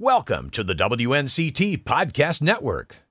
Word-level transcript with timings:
Welcome 0.00 0.48
to 0.52 0.64
the 0.64 0.74
WNCT 0.74 1.84
Podcast 1.84 2.40
Network. 2.40 3.09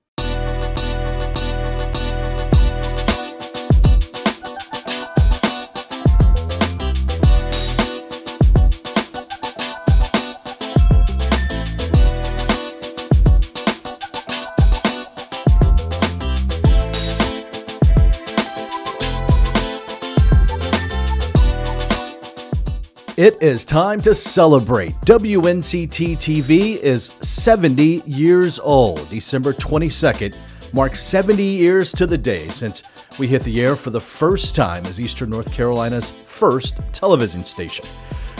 It 23.20 23.42
is 23.42 23.66
time 23.66 24.00
to 24.00 24.14
celebrate. 24.14 24.92
WNCT 25.04 26.16
TV 26.16 26.78
is 26.78 27.04
70 27.04 28.02
years 28.06 28.58
old. 28.58 29.10
December 29.10 29.52
22nd 29.52 30.34
marks 30.72 31.02
70 31.02 31.44
years 31.44 31.92
to 31.92 32.06
the 32.06 32.16
day 32.16 32.48
since 32.48 32.82
we 33.18 33.26
hit 33.26 33.42
the 33.42 33.60
air 33.60 33.76
for 33.76 33.90
the 33.90 34.00
first 34.00 34.54
time 34.54 34.86
as 34.86 34.98
Eastern 34.98 35.28
North 35.28 35.52
Carolina's 35.52 36.10
first 36.10 36.80
television 36.94 37.44
station. 37.44 37.84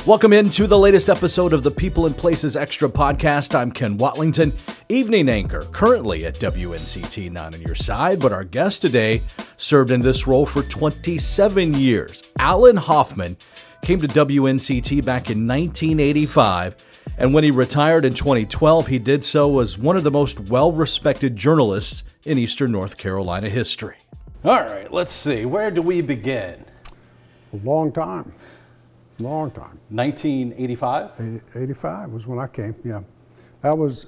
Welcome 0.06 0.32
into 0.32 0.66
the 0.66 0.78
latest 0.78 1.10
episode 1.10 1.52
of 1.52 1.62
the 1.62 1.70
People 1.70 2.06
and 2.06 2.16
Places 2.16 2.56
Extra 2.56 2.88
podcast. 2.88 3.54
I'm 3.54 3.70
Ken 3.70 3.98
Watlington, 3.98 4.50
evening 4.88 5.28
anchor, 5.28 5.60
currently 5.72 6.24
at 6.24 6.36
WNCT, 6.36 7.30
not 7.30 7.54
on 7.54 7.60
your 7.60 7.74
side, 7.74 8.18
but 8.18 8.32
our 8.32 8.44
guest 8.44 8.80
today 8.80 9.20
served 9.58 9.90
in 9.90 10.00
this 10.00 10.26
role 10.26 10.46
for 10.46 10.62
27 10.62 11.74
years. 11.74 12.32
Alan 12.38 12.78
Hoffman 12.78 13.36
came 13.82 13.98
to 14.00 14.08
WNCT 14.08 15.04
back 15.04 15.30
in 15.30 15.46
1985, 15.46 17.14
and 17.18 17.32
when 17.32 17.44
he 17.44 17.50
retired 17.50 18.04
in 18.04 18.12
2012, 18.12 18.86
he 18.86 18.98
did 18.98 19.24
so 19.24 19.58
as 19.58 19.78
one 19.78 19.96
of 19.96 20.04
the 20.04 20.10
most 20.10 20.40
well 20.50 20.72
respected 20.72 21.36
journalists 21.36 22.02
in 22.24 22.38
Eastern 22.38 22.72
North 22.72 22.96
Carolina 22.96 23.48
history. 23.48 23.96
All 24.44 24.52
right, 24.52 24.92
let's 24.92 25.12
see. 25.12 25.44
Where 25.44 25.70
do 25.70 25.82
we 25.82 26.00
begin? 26.00 26.64
A 27.52 27.56
long 27.56 27.92
time. 27.92 28.32
Long 29.18 29.50
time. 29.50 29.78
1985? 29.90 31.42
85 31.54 32.10
was 32.10 32.26
when 32.26 32.38
I 32.38 32.46
came, 32.46 32.74
yeah. 32.84 33.00
That 33.62 33.76
was, 33.76 34.06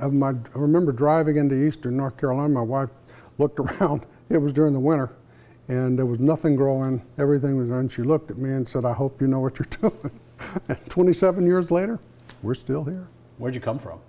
uh, 0.00 0.08
my, 0.08 0.30
I 0.30 0.58
remember 0.58 0.92
driving 0.92 1.36
into 1.36 1.54
Eastern 1.54 1.96
North 1.96 2.18
Carolina. 2.18 2.50
My 2.50 2.60
wife 2.60 2.90
looked 3.38 3.58
around. 3.60 4.04
It 4.28 4.38
was 4.38 4.52
during 4.52 4.74
the 4.74 4.80
winter 4.80 5.10
and 5.70 5.96
there 5.96 6.04
was 6.04 6.18
nothing 6.18 6.56
growing. 6.56 7.00
Everything 7.16 7.56
was 7.56 7.68
done. 7.68 7.88
She 7.88 8.02
looked 8.02 8.32
at 8.32 8.38
me 8.38 8.50
and 8.50 8.66
said, 8.66 8.84
I 8.84 8.92
hope 8.92 9.20
you 9.20 9.28
know 9.28 9.38
what 9.38 9.56
you're 9.60 9.90
doing. 9.90 10.10
and 10.68 10.90
27 10.90 11.46
years 11.46 11.70
later, 11.70 12.00
we're 12.42 12.54
still 12.54 12.82
here. 12.82 13.06
Where'd 13.38 13.54
you 13.54 13.60
come 13.60 13.78
from? 13.78 14.00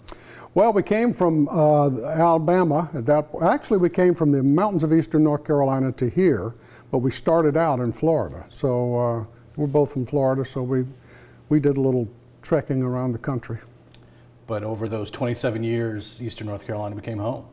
Well, 0.56 0.74
we 0.74 0.82
came 0.82 1.14
from 1.14 1.48
uh, 1.50 1.92
Alabama. 2.02 2.90
That, 2.94 3.28
actually, 3.44 3.78
we 3.78 3.90
came 3.90 4.16
from 4.16 4.32
the 4.32 4.42
mountains 4.42 4.82
of 4.82 4.92
eastern 4.92 5.24
North 5.24 5.46
Carolina 5.46 5.92
to 5.94 6.10
here, 6.10 6.56
but 6.90 6.98
we 6.98 7.12
started 7.12 7.56
out 7.56 7.80
in 7.80 7.92
Florida. 7.92 8.44
So 8.50 8.98
uh, 8.98 9.26
we're 9.56 9.68
both 9.68 9.94
from 9.94 10.08
Florida, 10.08 10.44
so 10.44 10.64
we, 10.64 10.84
we 11.50 11.60
did 11.60 11.78
a 11.78 11.82
little 11.82 12.10
trekking 12.42 12.82
around 12.82 13.12
the 13.12 13.20
country. 13.20 13.60
But 14.48 14.64
over 14.64 14.90
those 14.90 15.12
27 15.12 15.64
years, 15.64 16.20
eastern 16.24 16.48
North 16.48 16.66
Carolina 16.66 16.96
became 16.96 17.20
home. 17.20 17.46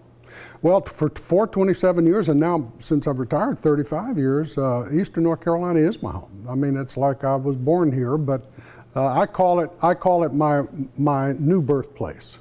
Well, 0.63 0.81
for, 0.81 1.09
for 1.11 1.47
27 1.47 2.07
years, 2.07 2.29
and 2.29 2.39
now 2.41 2.73
since 2.79 3.07
I've 3.07 3.19
retired 3.19 3.59
35 3.59 4.19
years, 4.19 4.59
uh, 4.59 4.89
Eastern 4.93 5.25
North 5.25 5.41
Carolina 5.41 5.81
is 5.81 6.03
my 6.03 6.13
home. 6.13 6.47
I 6.49 6.55
mean, 6.55 6.77
it's 6.77 6.97
like 6.97 7.25
I 7.25 7.37
was 7.37 7.57
born 7.57 7.93
here, 7.93 8.17
but 8.17 8.51
uh, 8.97 9.07
I 9.07 9.27
call 9.27 9.61
it 9.61 9.71
I 9.83 9.95
call 9.95 10.25
it 10.25 10.33
my 10.33 10.63
my 10.97 11.33
new 11.33 11.61
birthplace. 11.61 12.39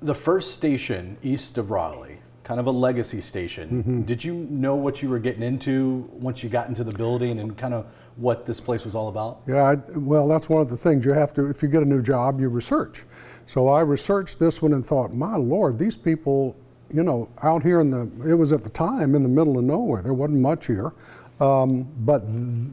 The 0.00 0.14
first 0.14 0.52
station 0.52 1.16
east 1.22 1.58
of 1.58 1.70
Raleigh, 1.70 2.18
kind 2.44 2.58
of 2.58 2.66
a 2.66 2.70
legacy 2.70 3.20
station. 3.20 3.82
Mm-hmm. 3.82 4.02
Did 4.02 4.24
you 4.24 4.34
know 4.34 4.74
what 4.74 5.02
you 5.02 5.08
were 5.08 5.18
getting 5.18 5.42
into 5.42 6.08
once 6.12 6.42
you 6.42 6.48
got 6.48 6.68
into 6.68 6.84
the 6.84 6.92
building 6.92 7.38
and 7.40 7.56
kind 7.56 7.74
of 7.74 7.86
what 8.16 8.46
this 8.46 8.60
place 8.60 8.84
was 8.84 8.94
all 8.94 9.08
about? 9.08 9.42
Yeah, 9.46 9.62
I, 9.62 9.74
well, 9.98 10.28
that's 10.28 10.48
one 10.48 10.60
of 10.60 10.68
the 10.68 10.76
things 10.76 11.04
you 11.04 11.12
have 11.12 11.32
to. 11.34 11.48
If 11.48 11.62
you 11.62 11.68
get 11.68 11.82
a 11.82 11.86
new 11.86 12.02
job, 12.02 12.40
you 12.40 12.48
research. 12.48 13.04
So 13.46 13.68
I 13.68 13.80
researched 13.80 14.38
this 14.38 14.60
one 14.60 14.72
and 14.72 14.84
thought, 14.84 15.14
my 15.14 15.36
Lord, 15.36 15.78
these 15.78 15.96
people, 15.96 16.56
you 16.92 17.02
know, 17.02 17.30
out 17.42 17.62
here 17.62 17.80
in 17.80 17.90
the, 17.90 18.10
it 18.28 18.34
was 18.34 18.52
at 18.52 18.64
the 18.64 18.70
time 18.70 19.14
in 19.14 19.22
the 19.22 19.28
middle 19.28 19.58
of 19.58 19.64
nowhere. 19.64 20.02
There 20.02 20.14
wasn't 20.14 20.40
much 20.40 20.66
here. 20.66 20.92
Um, 21.40 21.88
but 22.00 22.22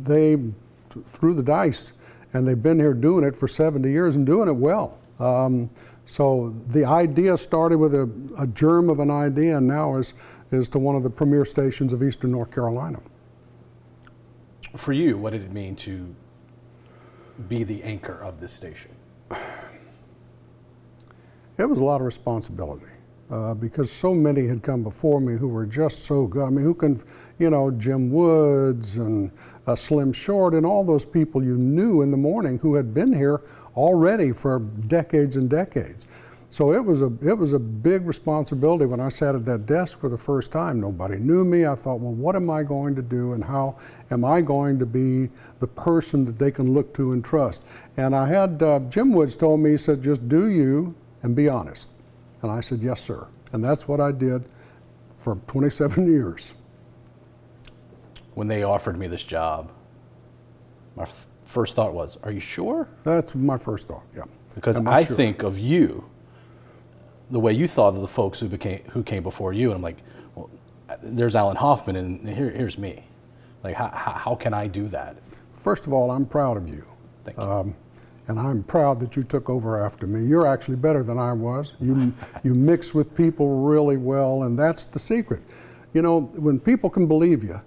they 0.05 0.38
threw 1.13 1.33
the 1.33 1.44
dice 1.44 1.94
and 2.33 2.47
they've 2.47 2.61
been 2.61 2.79
here 2.79 2.94
doing 2.94 3.23
it 3.23 3.35
for 3.35 3.47
70 3.47 3.89
years 3.89 4.15
and 4.15 4.25
doing 4.25 4.47
it 4.47 4.55
well. 4.55 4.99
Um, 5.19 5.69
so 6.09 6.55
the 6.65 6.85
idea 6.85 7.37
started 7.37 7.77
with 7.77 7.93
a, 7.93 8.09
a, 8.39 8.47
germ 8.47 8.89
of 8.89 8.99
an 8.99 9.11
idea 9.11 9.57
and 9.57 9.67
now 9.67 9.95
is, 9.95 10.15
is 10.49 10.67
to 10.69 10.79
one 10.79 10.95
of 10.95 11.03
the 11.03 11.09
premier 11.09 11.45
stations 11.45 11.93
of 11.93 12.01
Eastern 12.01 12.31
North 12.31 12.51
Carolina. 12.51 12.99
For 14.75 14.91
you, 14.91 15.19
what 15.19 15.33
did 15.33 15.43
it 15.43 15.51
mean 15.51 15.75
to 15.75 16.15
be 17.47 17.63
the 17.63 17.83
anchor 17.83 18.23
of 18.23 18.39
this 18.39 18.51
station? 18.51 18.89
it 21.59 21.65
was 21.65 21.77
a 21.77 21.83
lot 21.83 22.01
of 22.01 22.07
responsibility 22.07 22.87
uh, 23.29 23.53
because 23.53 23.91
so 23.91 24.15
many 24.15 24.47
had 24.47 24.63
come 24.63 24.81
before 24.81 25.21
me 25.21 25.37
who 25.37 25.47
were 25.47 25.67
just 25.67 26.05
so 26.05 26.25
good. 26.25 26.43
I 26.43 26.49
mean, 26.49 26.65
who 26.65 26.73
can, 26.73 27.03
you 27.37 27.51
know, 27.51 27.69
Jim 27.69 28.09
Woods 28.09 28.97
and 28.97 29.31
uh, 29.67 29.75
Slim 29.75 30.11
Short 30.11 30.55
and 30.55 30.65
all 30.65 30.83
those 30.83 31.05
people 31.05 31.43
you 31.43 31.55
knew 31.55 32.01
in 32.01 32.09
the 32.09 32.17
morning 32.17 32.57
who 32.57 32.73
had 32.73 32.95
been 32.95 33.13
here 33.13 33.41
already 33.75 34.31
for 34.31 34.59
decades 34.59 35.35
and 35.35 35.50
decades. 35.50 36.06
So 36.52 36.74
it 36.74 36.84
was 36.84 37.02
a 37.02 37.12
it 37.22 37.38
was 37.38 37.53
a 37.53 37.59
big 37.59 38.07
responsibility 38.07 38.85
when 38.85 39.00
I 39.00 39.09
sat 39.09 39.35
at 39.35 39.46
that 39.46 39.68
desk 39.68 40.00
for 40.00 40.09
the 40.09 40.18
first 40.18 40.52
time. 40.52 40.80
Nobody 40.81 41.18
knew 41.18 41.46
me. 41.46 41.68
I 41.68 41.75
thought, 41.75 42.00
well, 42.00 42.13
what 42.13 42.35
am 42.35 42.50
I 42.50 42.63
going 42.63 42.96
to 42.96 43.03
do, 43.03 43.34
and 43.34 43.44
how 43.44 43.78
am 44.09 44.25
I 44.25 44.41
going 44.41 44.80
to 44.80 44.85
be 44.85 45.30
the 45.59 45.68
person 45.68 46.25
that 46.25 46.40
they 46.40 46.50
can 46.50 46.74
look 46.74 46.91
to 46.96 47.12
and 47.12 47.24
trust? 47.24 47.62
And 47.97 48.16
I 48.16 48.28
had 48.28 48.63
uh, 48.63 48.80
Jim 48.90 49.12
Woods 49.12 49.35
told 49.35 49.59
me 49.59 49.72
he 49.72 49.78
said, 49.78 50.01
just 50.01 50.28
do 50.28 50.50
you, 50.50 50.96
and 51.22 51.36
be 51.36 51.47
honest. 51.47 51.88
And 52.41 52.51
I 52.51 52.62
said, 52.62 52.81
Yes, 52.81 53.01
sir. 53.01 53.28
And 53.51 53.63
that's 53.63 53.88
what 53.88 54.00
I 54.00 54.12
did 54.12 54.46
for 55.19 55.36
27 55.47 56.07
years. 56.12 56.53
When 58.34 58.47
they 58.47 58.63
offered 58.63 58.97
me 58.97 59.07
this 59.07 59.24
job, 59.24 59.72
my 60.96 61.06
first 61.49 61.75
thought 61.75 61.93
was, 61.93 62.17
Are 62.23 62.31
you 62.31 62.39
sure? 62.39 62.87
That's 63.03 63.35
my 63.35 63.57
first 63.57 63.87
thought, 63.87 64.03
yeah. 64.15 64.23
Because 64.55 64.79
I 64.85 65.03
sure? 65.03 65.15
think 65.15 65.43
of 65.43 65.59
you 65.59 66.05
the 67.31 67.39
way 67.39 67.53
you 67.53 67.67
thought 67.67 67.95
of 67.95 68.01
the 68.01 68.07
folks 68.07 68.39
who, 68.39 68.47
became, 68.47 68.81
who 68.91 69.03
came 69.03 69.23
before 69.23 69.53
you. 69.53 69.69
And 69.69 69.77
I'm 69.77 69.81
like, 69.81 69.97
Well, 70.35 70.49
there's 71.03 71.35
Alan 71.35 71.57
Hoffman, 71.57 71.95
and 71.95 72.27
here, 72.27 72.49
here's 72.49 72.77
me. 72.77 73.03
Like, 73.63 73.75
how, 73.75 73.89
how 73.89 74.35
can 74.35 74.53
I 74.53 74.67
do 74.67 74.88
that? 74.89 75.17
First 75.53 75.85
of 75.85 75.93
all, 75.93 76.11
I'm 76.11 76.25
proud 76.25 76.55
of 76.55 76.69
you. 76.69 76.85
Thank 77.25 77.38
you. 77.38 77.43
Um, 77.43 77.75
and 78.27 78.39
I'm 78.39 78.61
proud 78.63 78.99
that 78.99 79.15
you 79.15 79.23
took 79.23 79.49
over 79.49 79.83
after 79.83 80.05
me. 80.05 80.23
You're 80.23 80.45
actually 80.45 80.77
better 80.77 81.03
than 81.03 81.17
I 81.17 81.33
was. 81.33 81.73
You, 81.81 82.13
you 82.43 82.53
mix 82.53 82.93
with 82.93 83.15
people 83.15 83.63
really 83.63 83.97
well, 83.97 84.43
and 84.43 84.57
that's 84.57 84.85
the 84.85 84.99
secret. 84.99 85.41
You 85.93 86.03
know, 86.03 86.21
when 86.35 86.59
people 86.59 86.91
can 86.91 87.07
believe 87.07 87.43
you, 87.43 87.59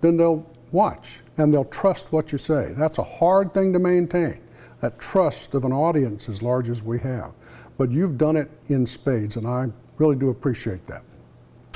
then 0.00 0.16
they'll 0.16 0.46
watch 0.72 1.20
and 1.36 1.52
they'll 1.52 1.64
trust 1.64 2.12
what 2.12 2.32
you 2.32 2.38
say. 2.38 2.74
That's 2.76 2.98
a 2.98 3.02
hard 3.02 3.54
thing 3.54 3.72
to 3.72 3.78
maintain, 3.78 4.40
that 4.80 4.98
trust 4.98 5.54
of 5.54 5.64
an 5.64 5.72
audience 5.72 6.28
as 6.28 6.42
large 6.42 6.68
as 6.68 6.82
we 6.82 6.98
have. 7.00 7.32
But 7.78 7.90
you've 7.90 8.18
done 8.18 8.36
it 8.36 8.50
in 8.68 8.86
spades, 8.86 9.36
and 9.36 9.46
I 9.46 9.68
really 9.98 10.16
do 10.16 10.30
appreciate 10.30 10.86
that. 10.86 11.02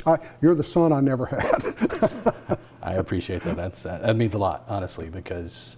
I, 0.05 0.19
you're 0.41 0.55
the 0.55 0.63
son 0.63 0.93
I 0.93 1.01
never 1.01 1.25
had. 1.25 2.57
I 2.81 2.93
appreciate 2.93 3.41
that. 3.41 3.57
That's, 3.57 3.83
that 3.83 4.15
means 4.15 4.33
a 4.33 4.37
lot, 4.37 4.63
honestly, 4.67 5.09
because 5.09 5.77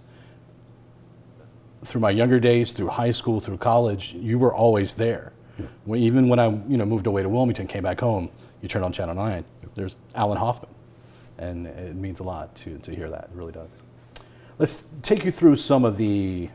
through 1.83 2.01
my 2.01 2.11
younger 2.11 2.39
days, 2.39 2.71
through 2.71 2.87
high 2.87 3.11
school, 3.11 3.39
through 3.39 3.57
college, 3.57 4.13
you 4.13 4.37
were 4.37 4.53
always 4.53 4.95
there. 4.95 5.33
Yeah. 5.57 5.65
When, 5.85 5.99
even 5.99 6.29
when 6.29 6.39
I 6.39 6.47
you 6.67 6.77
know 6.77 6.85
moved 6.85 7.07
away 7.07 7.23
to 7.23 7.29
Wilmington, 7.29 7.67
came 7.67 7.83
back 7.83 7.99
home, 7.99 8.29
you 8.61 8.67
turn 8.67 8.83
on 8.83 8.91
Channel 8.91 9.15
9, 9.15 9.45
there's 9.75 9.95
Alan 10.13 10.37
Hoffman. 10.37 10.69
And 11.39 11.67
it 11.67 11.95
means 11.95 12.19
a 12.19 12.23
lot 12.23 12.53
to, 12.57 12.77
to 12.79 12.95
hear 12.95 13.09
that, 13.09 13.23
it 13.23 13.29
really 13.33 13.53
does. 13.53 13.69
Let's 14.59 14.83
take 15.01 15.23
you 15.23 15.31
through 15.31 15.55
some 15.55 15.85
of 15.85 15.97
the 15.97 16.49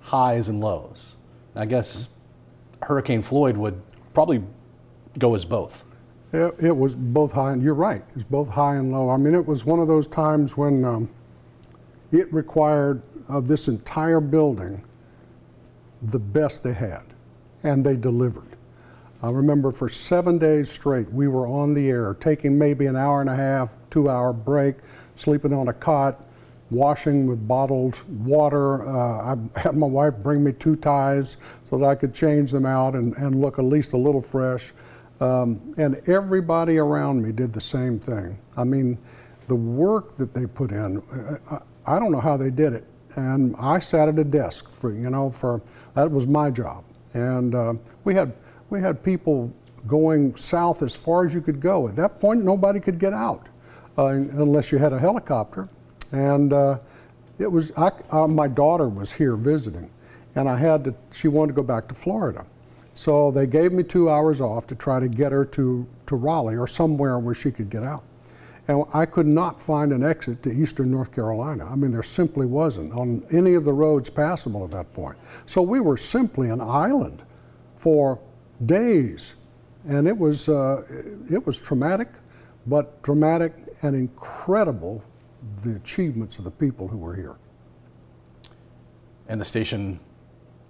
highs 0.00 0.48
and 0.48 0.60
lows. 0.60 1.16
I 1.54 1.64
guess 1.64 2.08
Hurricane 2.82 3.22
Floyd 3.22 3.56
would 3.56 3.80
probably 4.14 4.42
go 5.18 5.34
as 5.34 5.44
both. 5.44 5.84
It, 6.32 6.62
it, 6.62 6.76
was 6.76 6.94
both 6.94 7.32
high, 7.32 7.52
and 7.52 7.62
you're 7.62 7.72
right, 7.72 8.02
it 8.10 8.14
was 8.14 8.24
both 8.24 8.48
high 8.48 8.76
and 8.76 8.92
low. 8.92 9.10
I 9.10 9.16
mean, 9.16 9.34
it 9.34 9.46
was 9.46 9.64
one 9.64 9.78
of 9.78 9.88
those 9.88 10.06
times 10.06 10.56
when 10.56 10.84
um, 10.84 11.08
it 12.12 12.32
required 12.32 13.00
of 13.28 13.48
this 13.48 13.68
entire 13.68 14.20
building 14.20 14.84
the 16.02 16.18
best 16.18 16.62
they 16.62 16.74
had, 16.74 17.04
and 17.62 17.84
they 17.84 17.96
delivered. 17.96 18.57
I 19.20 19.30
remember 19.30 19.72
for 19.72 19.88
seven 19.88 20.38
days 20.38 20.70
straight, 20.70 21.10
we 21.12 21.26
were 21.26 21.48
on 21.48 21.74
the 21.74 21.88
air, 21.88 22.14
taking 22.20 22.56
maybe 22.56 22.86
an 22.86 22.94
hour 22.94 23.20
and 23.20 23.28
a 23.28 23.34
half, 23.34 23.72
two 23.90 24.08
hour 24.08 24.32
break, 24.32 24.76
sleeping 25.16 25.52
on 25.52 25.68
a 25.68 25.72
cot, 25.72 26.24
washing 26.70 27.26
with 27.26 27.48
bottled 27.48 27.98
water. 28.26 28.88
Uh, 28.88 29.34
I 29.34 29.58
had 29.58 29.76
my 29.76 29.86
wife 29.86 30.14
bring 30.22 30.44
me 30.44 30.52
two 30.52 30.76
ties 30.76 31.36
so 31.64 31.78
that 31.78 31.86
I 31.86 31.94
could 31.96 32.14
change 32.14 32.52
them 32.52 32.66
out 32.66 32.94
and, 32.94 33.14
and 33.16 33.40
look 33.40 33.58
at 33.58 33.64
least 33.64 33.92
a 33.92 33.96
little 33.96 34.20
fresh. 34.22 34.72
Um, 35.20 35.74
and 35.78 35.96
everybody 36.08 36.78
around 36.78 37.20
me 37.20 37.32
did 37.32 37.52
the 37.52 37.60
same 37.60 37.98
thing. 37.98 38.38
I 38.56 38.62
mean, 38.62 38.98
the 39.48 39.56
work 39.56 40.14
that 40.14 40.32
they 40.32 40.46
put 40.46 40.70
in, 40.70 40.98
uh, 41.50 41.58
I, 41.86 41.96
I 41.96 41.98
don't 41.98 42.12
know 42.12 42.20
how 42.20 42.36
they 42.36 42.50
did 42.50 42.72
it. 42.72 42.84
And 43.16 43.56
I 43.58 43.80
sat 43.80 44.08
at 44.08 44.18
a 44.18 44.24
desk 44.24 44.70
for, 44.70 44.92
you 44.92 45.10
know, 45.10 45.30
for, 45.30 45.60
that 45.94 46.08
was 46.08 46.28
my 46.28 46.50
job. 46.50 46.84
And 47.14 47.54
uh, 47.54 47.74
we 48.04 48.14
had, 48.14 48.32
we 48.70 48.80
had 48.80 49.02
people 49.02 49.52
going 49.86 50.36
south 50.36 50.82
as 50.82 50.94
far 50.94 51.24
as 51.24 51.34
you 51.34 51.40
could 51.40 51.60
go. 51.60 51.88
At 51.88 51.96
that 51.96 52.20
point, 52.20 52.44
nobody 52.44 52.80
could 52.80 52.98
get 52.98 53.12
out 53.12 53.46
uh, 53.96 54.06
unless 54.06 54.72
you 54.72 54.78
had 54.78 54.92
a 54.92 54.98
helicopter. 54.98 55.68
And 56.12 56.52
uh, 56.52 56.78
it 57.38 57.50
was, 57.50 57.72
I, 57.76 57.92
uh, 58.10 58.26
my 58.26 58.48
daughter 58.48 58.88
was 58.88 59.12
here 59.12 59.36
visiting, 59.36 59.90
and 60.34 60.48
I 60.48 60.56
had 60.56 60.84
to, 60.84 60.94
she 61.12 61.28
wanted 61.28 61.52
to 61.52 61.56
go 61.56 61.62
back 61.62 61.88
to 61.88 61.94
Florida. 61.94 62.44
So 62.94 63.30
they 63.30 63.46
gave 63.46 63.72
me 63.72 63.84
two 63.84 64.10
hours 64.10 64.40
off 64.40 64.66
to 64.68 64.74
try 64.74 64.98
to 64.98 65.08
get 65.08 65.30
her 65.30 65.44
to, 65.44 65.86
to 66.06 66.16
Raleigh 66.16 66.56
or 66.56 66.66
somewhere 66.66 67.18
where 67.18 67.34
she 67.34 67.52
could 67.52 67.70
get 67.70 67.84
out. 67.84 68.02
And 68.66 68.84
I 68.92 69.06
could 69.06 69.26
not 69.26 69.60
find 69.60 69.92
an 69.92 70.02
exit 70.02 70.42
to 70.42 70.50
eastern 70.50 70.90
North 70.90 71.14
Carolina. 71.14 71.66
I 71.70 71.74
mean, 71.74 71.90
there 71.90 72.02
simply 72.02 72.44
wasn't 72.44 72.92
on 72.92 73.24
any 73.30 73.54
of 73.54 73.64
the 73.64 73.72
roads 73.72 74.10
passable 74.10 74.64
at 74.64 74.72
that 74.72 74.92
point. 74.92 75.16
So 75.46 75.62
we 75.62 75.80
were 75.80 75.96
simply 75.96 76.50
an 76.50 76.60
island 76.60 77.22
for 77.76 78.18
days. 78.66 79.34
And 79.86 80.06
it 80.06 80.16
was, 80.16 80.48
uh, 80.48 80.82
it 81.30 81.44
was 81.46 81.60
traumatic, 81.60 82.08
but 82.66 83.02
dramatic 83.02 83.54
and 83.82 83.94
incredible 83.94 85.02
the 85.62 85.76
achievements 85.76 86.38
of 86.38 86.44
the 86.44 86.50
people 86.50 86.88
who 86.88 86.98
were 86.98 87.14
here. 87.14 87.36
And 89.28 89.40
the 89.40 89.44
station 89.44 90.00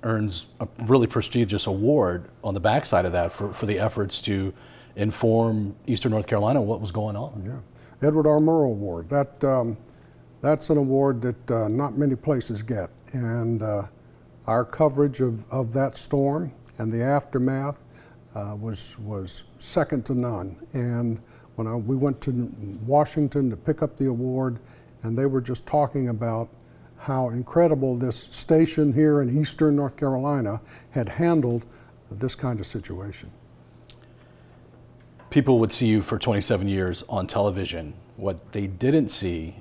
earns 0.02 0.46
a 0.60 0.68
really 0.84 1.06
prestigious 1.06 1.66
award 1.66 2.30
on 2.44 2.54
the 2.54 2.60
backside 2.60 3.04
of 3.04 3.12
that 3.12 3.32
for, 3.32 3.52
for 3.52 3.66
the 3.66 3.78
efforts 3.78 4.20
to 4.22 4.52
inform 4.96 5.74
Eastern 5.86 6.12
North 6.12 6.26
Carolina 6.26 6.60
what 6.60 6.80
was 6.80 6.90
going 6.90 7.16
on. 7.16 7.42
Yeah, 7.44 8.08
Edward 8.08 8.26
R. 8.26 8.38
Murrow 8.38 8.66
Award. 8.66 9.08
That 9.08 9.42
um, 9.44 9.76
that's 10.40 10.70
an 10.70 10.76
award 10.76 11.22
that 11.22 11.50
uh, 11.50 11.68
not 11.68 11.96
many 11.96 12.14
places 12.14 12.62
get, 12.62 12.90
and 13.12 13.62
uh, 13.62 13.84
our 14.46 14.64
coverage 14.64 15.20
of, 15.20 15.50
of 15.52 15.72
that 15.72 15.96
storm 15.96 16.52
and 16.78 16.92
the 16.92 17.02
aftermath 17.02 17.78
uh, 18.34 18.56
was 18.58 18.98
was 19.00 19.42
second 19.58 20.04
to 20.06 20.14
none. 20.14 20.56
And 20.72 21.20
when 21.56 21.66
I, 21.66 21.74
we 21.74 21.96
went 21.96 22.20
to 22.22 22.50
Washington 22.86 23.50
to 23.50 23.56
pick 23.56 23.82
up 23.82 23.96
the 23.96 24.06
award, 24.06 24.58
and 25.02 25.18
they 25.18 25.26
were 25.26 25.40
just 25.40 25.66
talking 25.66 26.08
about 26.08 26.48
how 26.98 27.30
incredible 27.30 27.96
this 27.96 28.16
station 28.16 28.92
here 28.92 29.22
in 29.22 29.38
eastern 29.38 29.76
North 29.76 29.96
Carolina 29.96 30.60
had 30.90 31.08
handled 31.08 31.64
this 32.10 32.34
kind 32.34 32.58
of 32.58 32.66
situation. 32.66 33.30
People 35.30 35.58
would 35.58 35.70
see 35.70 35.86
you 35.86 36.00
for 36.00 36.18
27 36.18 36.68
years 36.68 37.04
on 37.08 37.26
television. 37.26 37.94
What 38.16 38.52
they 38.52 38.66
didn't 38.66 39.08
see 39.08 39.54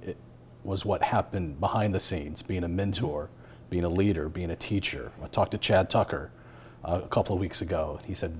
was 0.63 0.85
what 0.85 1.03
happened 1.03 1.59
behind 1.59 1.93
the 1.93 1.99
scenes, 1.99 2.41
being 2.41 2.63
a 2.63 2.67
mentor, 2.67 3.29
being 3.69 3.83
a 3.83 3.89
leader, 3.89 4.29
being 4.29 4.51
a 4.51 4.55
teacher. 4.55 5.11
I 5.23 5.27
talked 5.27 5.51
to 5.51 5.57
Chad 5.57 5.89
Tucker 5.89 6.31
a 6.87 7.01
couple 7.01 7.35
of 7.35 7.39
weeks 7.39 7.61
ago. 7.61 7.99
He 8.05 8.13
said, 8.13 8.35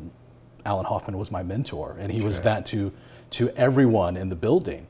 Alan 0.66 0.86
Hoffman 0.86 1.18
was 1.18 1.32
my 1.32 1.44
mentor, 1.44 1.98
and 2.00 2.12
he 2.12 2.22
was 2.22 2.42
that 2.42 2.66
to 2.68 2.92
to 3.30 3.50
everyone 3.58 4.16
in 4.18 4.30
the 4.30 4.36
building. 4.36 4.88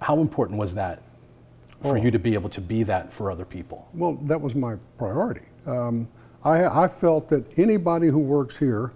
How 0.00 0.20
important 0.20 0.58
was 0.58 0.74
that 0.74 1.02
for 1.82 1.98
oh. 1.98 2.00
you 2.00 2.10
to 2.10 2.18
be 2.18 2.34
able 2.34 2.48
to 2.50 2.60
be 2.60 2.82
that 2.84 3.12
for 3.12 3.30
other 3.30 3.44
people? 3.44 3.88
Well, 3.94 4.14
that 4.22 4.40
was 4.40 4.54
my 4.54 4.76
priority. 4.96 5.46
Um, 5.66 6.08
I, 6.44 6.84
I 6.84 6.88
felt 6.88 7.28
that 7.30 7.58
anybody 7.58 8.08
who 8.08 8.18
works 8.18 8.56
here, 8.56 8.92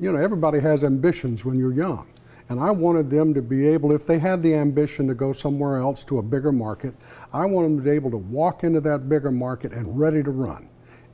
you 0.00 0.10
know, 0.10 0.18
everybody 0.18 0.58
has 0.60 0.84
ambitions 0.84 1.44
when 1.44 1.58
you're 1.58 1.72
young. 1.72 2.08
And 2.48 2.58
I 2.58 2.70
wanted 2.70 3.10
them 3.10 3.34
to 3.34 3.42
be 3.42 3.66
able, 3.68 3.92
if 3.92 4.06
they 4.06 4.18
had 4.18 4.42
the 4.42 4.54
ambition 4.54 5.06
to 5.08 5.14
go 5.14 5.32
somewhere 5.32 5.76
else 5.76 6.02
to 6.04 6.18
a 6.18 6.22
bigger 6.22 6.50
market, 6.50 6.94
I 7.32 7.44
wanted 7.44 7.68
them 7.68 7.76
to 7.78 7.82
be 7.84 7.90
able 7.90 8.10
to 8.10 8.16
walk 8.16 8.64
into 8.64 8.80
that 8.80 9.08
bigger 9.08 9.30
market 9.30 9.72
and 9.72 9.98
ready 9.98 10.22
to 10.22 10.30
run. 10.30 10.68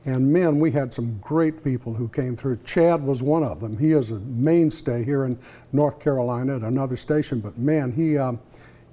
And 0.06 0.30
men, 0.30 0.60
we 0.60 0.70
had 0.70 0.92
some 0.92 1.18
great 1.20 1.64
people 1.64 1.94
who 1.94 2.08
came 2.08 2.36
through. 2.36 2.58
Chad 2.64 3.02
was 3.02 3.22
one 3.22 3.42
of 3.42 3.60
them. 3.60 3.78
He 3.78 3.92
is 3.92 4.10
a 4.10 4.18
mainstay 4.20 5.02
here 5.02 5.24
in 5.24 5.38
North 5.72 5.98
Carolina 5.98 6.56
at 6.56 6.62
another 6.62 6.96
station, 6.96 7.40
but 7.40 7.56
man, 7.56 7.90
he, 7.90 8.18
uh, 8.18 8.34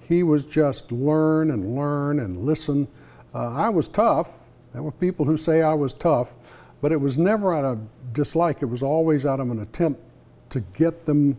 he 0.07 0.23
was 0.23 0.45
just 0.45 0.91
learn 0.91 1.51
and 1.51 1.75
learn 1.75 2.19
and 2.19 2.45
listen. 2.45 2.87
Uh, 3.33 3.53
I 3.53 3.69
was 3.69 3.89
tough. 3.89 4.31
There 4.71 4.83
were 4.83 4.91
people 4.91 5.25
who 5.25 5.35
say 5.35 5.61
I 5.61 5.73
was 5.73 5.93
tough, 5.93 6.33
but 6.81 6.93
it 6.93 7.01
was 7.01 7.17
never 7.17 7.53
out 7.53 7.65
of 7.65 8.13
dislike. 8.13 8.61
It 8.61 8.67
was 8.67 8.81
always 8.81 9.25
out 9.25 9.41
of 9.41 9.51
an 9.51 9.59
attempt 9.59 10.01
to 10.51 10.61
get 10.61 11.05
them 11.05 11.37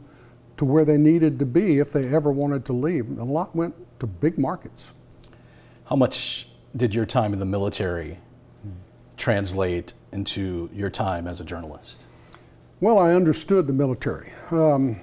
to 0.58 0.66
where 0.66 0.84
they 0.84 0.98
needed 0.98 1.38
to 1.38 1.46
be 1.46 1.78
if 1.78 1.92
they 1.92 2.14
ever 2.14 2.30
wanted 2.30 2.66
to 2.66 2.74
leave. 2.74 3.18
A 3.18 3.24
lot 3.24 3.56
went 3.56 3.74
to 4.00 4.06
big 4.06 4.38
markets. 4.38 4.92
How 5.84 5.96
much 5.96 6.48
did 6.76 6.94
your 6.94 7.06
time 7.06 7.32
in 7.32 7.38
the 7.38 7.46
military 7.46 8.18
translate 9.22 9.94
into 10.10 10.68
your 10.74 10.90
time 10.90 11.28
as 11.28 11.40
a 11.40 11.44
journalist? 11.44 12.06
Well, 12.80 12.98
I 12.98 13.14
understood 13.14 13.68
the 13.68 13.72
military. 13.72 14.32
Um, 14.50 14.96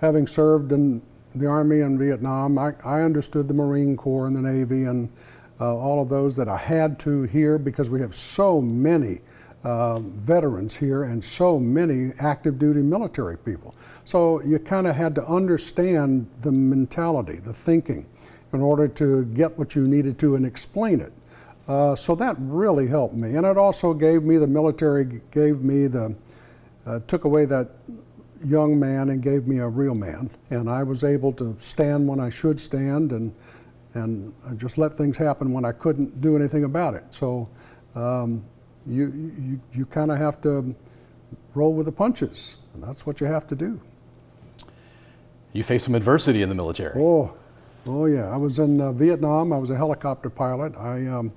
having 0.00 0.26
served 0.26 0.72
in 0.72 1.02
the 1.34 1.46
Army 1.46 1.80
in 1.80 1.98
Vietnam, 1.98 2.56
I, 2.56 2.72
I, 2.82 3.02
understood 3.02 3.48
the 3.48 3.54
Marine 3.54 3.94
Corps 3.94 4.26
and 4.26 4.34
the 4.34 4.40
Navy 4.40 4.84
and 4.84 5.12
uh, 5.60 5.76
all 5.76 6.00
of 6.00 6.08
those 6.08 6.34
that 6.36 6.48
I 6.48 6.56
had 6.56 6.98
to 7.00 7.24
here 7.24 7.58
because 7.58 7.90
we 7.90 8.00
have 8.00 8.14
so 8.14 8.62
many 8.62 9.20
uh, 9.64 9.98
veterans 9.98 10.74
here 10.74 11.02
and 11.04 11.22
so 11.22 11.58
many 11.60 12.14
active 12.20 12.58
duty 12.58 12.80
military 12.80 13.36
people. 13.36 13.74
So 14.04 14.40
you 14.44 14.58
kind 14.60 14.86
of 14.86 14.96
had 14.96 15.14
to 15.16 15.26
understand 15.26 16.26
the 16.40 16.52
mentality, 16.52 17.36
the 17.36 17.52
thinking, 17.52 18.06
in 18.54 18.62
order 18.62 18.88
to 18.88 19.26
get 19.26 19.58
what 19.58 19.74
you 19.74 19.86
needed 19.86 20.18
to 20.20 20.36
and 20.36 20.46
explain 20.46 21.00
it. 21.00 21.12
Uh, 21.72 21.96
so 21.96 22.14
that 22.14 22.36
really 22.38 22.86
helped 22.86 23.14
me. 23.14 23.34
And 23.34 23.46
it 23.46 23.56
also 23.56 23.94
gave 23.94 24.24
me, 24.24 24.36
the 24.36 24.46
military 24.46 25.22
gave 25.30 25.62
me 25.62 25.86
the, 25.86 26.14
uh, 26.84 26.98
took 27.06 27.24
away 27.24 27.46
that 27.46 27.70
young 28.44 28.78
man 28.78 29.08
and 29.08 29.22
gave 29.22 29.46
me 29.46 29.56
a 29.56 29.66
real 29.66 29.94
man. 29.94 30.28
And 30.50 30.68
I 30.68 30.82
was 30.82 31.02
able 31.02 31.32
to 31.34 31.56
stand 31.58 32.06
when 32.06 32.20
I 32.20 32.28
should 32.28 32.60
stand 32.60 33.12
and, 33.12 33.34
and 33.94 34.34
just 34.58 34.76
let 34.76 34.92
things 34.92 35.16
happen 35.16 35.50
when 35.50 35.64
I 35.64 35.72
couldn't 35.72 36.20
do 36.20 36.36
anything 36.36 36.64
about 36.64 36.92
it. 36.92 37.04
So 37.08 37.48
um, 37.94 38.44
you, 38.86 39.10
you, 39.40 39.60
you 39.72 39.86
kind 39.86 40.10
of 40.10 40.18
have 40.18 40.42
to 40.42 40.74
roll 41.54 41.72
with 41.72 41.86
the 41.86 41.92
punches, 41.92 42.56
and 42.74 42.84
that's 42.84 43.06
what 43.06 43.18
you 43.18 43.26
have 43.26 43.46
to 43.46 43.54
do. 43.54 43.80
You 45.54 45.62
faced 45.62 45.86
some 45.86 45.94
adversity 45.94 46.42
in 46.42 46.50
the 46.50 46.54
military. 46.54 47.00
Oh, 47.00 47.34
oh 47.86 48.06
yeah. 48.06 48.28
I 48.28 48.36
was 48.36 48.58
in 48.58 48.80
uh, 48.80 48.92
Vietnam. 48.92 49.52
I 49.52 49.58
was 49.58 49.70
a 49.70 49.76
helicopter 49.76 50.30
pilot. 50.30 50.76
I 50.76 51.06
um, 51.06 51.32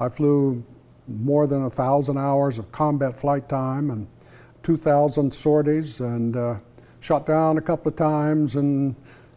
I 0.00 0.08
flew 0.08 0.62
more 1.08 1.46
than 1.46 1.64
a 1.64 1.70
thousand 1.70 2.18
hours 2.18 2.58
of 2.58 2.70
combat 2.70 3.18
flight 3.18 3.48
time 3.48 3.90
and 3.90 4.06
2,000 4.62 5.32
sorties 5.32 6.00
and 6.00 6.36
uh, 6.36 6.56
shot 7.00 7.26
down 7.26 7.56
a 7.56 7.60
couple 7.60 7.88
of 7.88 7.96
times 7.96 8.56
and 8.56 8.94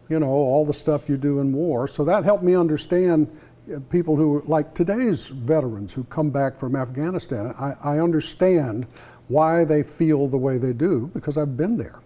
you 0.08 0.20
know 0.20 0.28
all 0.28 0.66
the 0.66 0.74
stuff 0.74 1.08
you 1.08 1.16
do 1.16 1.40
in 1.40 1.52
war. 1.52 1.88
So 1.88 2.04
that 2.04 2.24
helped 2.24 2.44
me 2.44 2.54
understand 2.54 3.34
uh, 3.74 3.80
people 3.90 4.16
who 4.16 4.42
like 4.46 4.74
today's 4.74 5.28
veterans 5.28 5.92
who 5.92 6.04
come 6.04 6.30
back 6.30 6.58
from 6.58 6.76
Afghanistan. 6.76 7.54
I, 7.58 7.74
I 7.82 7.98
understand 8.00 8.86
why 9.28 9.64
they 9.64 9.82
feel 9.82 10.28
the 10.28 10.36
way 10.36 10.58
they 10.58 10.72
do 10.72 11.10
because 11.14 11.38
I've 11.38 11.56
been 11.56 11.78
there. 11.78 12.00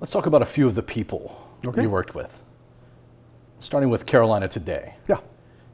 Let's 0.00 0.10
talk 0.10 0.26
about 0.26 0.42
a 0.42 0.46
few 0.46 0.66
of 0.66 0.74
the 0.74 0.82
people 0.82 1.51
okay. 1.64 1.82
you 1.82 1.90
worked 1.90 2.14
with. 2.14 2.42
Starting 3.58 3.90
with 3.90 4.06
Carolina 4.06 4.48
Today. 4.48 4.94
Yeah. 5.08 5.18